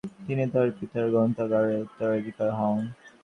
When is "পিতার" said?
0.77-1.05